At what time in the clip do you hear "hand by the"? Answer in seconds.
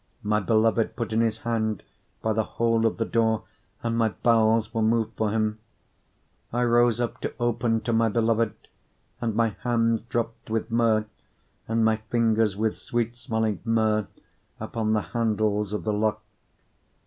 1.37-2.43